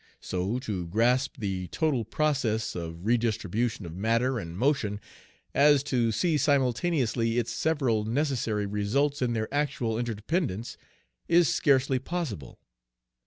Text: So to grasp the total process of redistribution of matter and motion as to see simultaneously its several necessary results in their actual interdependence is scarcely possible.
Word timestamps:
So 0.21 0.57
to 0.57 0.87
grasp 0.87 1.37
the 1.37 1.67
total 1.67 2.03
process 2.05 2.75
of 2.75 3.05
redistribution 3.05 3.85
of 3.85 3.93
matter 3.95 4.39
and 4.39 4.57
motion 4.57 4.99
as 5.53 5.83
to 5.83 6.11
see 6.11 6.39
simultaneously 6.39 7.37
its 7.37 7.51
several 7.51 8.03
necessary 8.03 8.65
results 8.65 9.21
in 9.21 9.33
their 9.33 9.47
actual 9.53 9.99
interdependence 9.99 10.75
is 11.27 11.49
scarcely 11.53 11.99
possible. 11.99 12.57